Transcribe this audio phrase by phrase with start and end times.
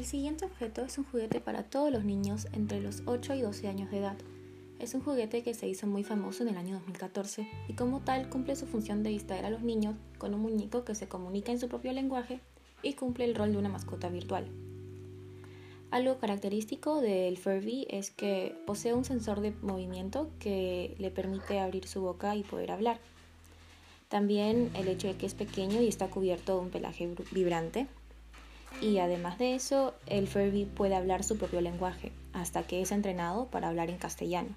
[0.00, 3.68] El siguiente objeto es un juguete para todos los niños entre los 8 y 12
[3.68, 4.16] años de edad.
[4.78, 8.30] Es un juguete que se hizo muy famoso en el año 2014 y como tal
[8.30, 11.60] cumple su función de distraer a los niños con un muñeco que se comunica en
[11.60, 12.40] su propio lenguaje
[12.82, 14.48] y cumple el rol de una mascota virtual.
[15.90, 21.86] Algo característico del Furby es que posee un sensor de movimiento que le permite abrir
[21.86, 23.00] su boca y poder hablar.
[24.08, 27.86] También el hecho de que es pequeño y está cubierto de un pelaje vibrante
[28.80, 33.46] y además de eso, el Furby puede hablar su propio lenguaje, hasta que es entrenado
[33.46, 34.54] para hablar en castellano.